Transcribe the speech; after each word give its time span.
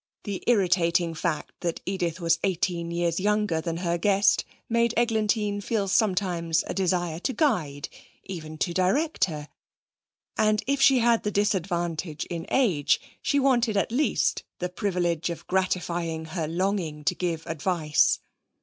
The 0.23 0.43
irritating 0.47 1.13
fact 1.13 1.51
that 1.59 1.79
Edith 1.85 2.19
was 2.19 2.39
eighteen 2.43 2.89
years 2.89 3.19
younger 3.19 3.61
than 3.61 3.77
her 3.77 3.99
guest 3.99 4.43
made 4.67 4.95
Eglantine 4.97 5.61
feel 5.61 5.87
sometimes 5.87 6.63
a 6.65 6.73
desire 6.73 7.19
to 7.19 7.33
guide, 7.33 7.87
even 8.23 8.57
to 8.57 8.73
direct 8.73 9.25
her, 9.25 9.47
and 10.35 10.63
if 10.65 10.81
she 10.81 10.97
had 11.01 11.21
the 11.21 11.29
disadvantage 11.29 12.25
in 12.31 12.47
age 12.49 12.99
she 13.21 13.39
wanted 13.39 13.77
at 13.77 13.91
least 13.91 14.41
the 14.57 14.69
privilege 14.69 15.29
of 15.29 15.45
gratifying 15.45 16.25
her 16.33 16.47
longing 16.47 17.03
to 17.03 17.13
give 17.13 17.45
advice. 17.45 18.21